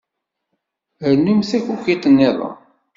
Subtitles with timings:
[1.11, 2.55] Rnumt takukit-nniḍen.